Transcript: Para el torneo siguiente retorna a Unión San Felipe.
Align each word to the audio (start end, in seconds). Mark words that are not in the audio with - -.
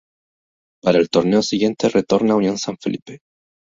Para 0.81 0.97
el 0.97 1.09
torneo 1.09 1.43
siguiente 1.43 1.87
retorna 1.87 2.33
a 2.33 2.37
Unión 2.37 2.57
San 2.57 2.75
Felipe. 2.75 3.19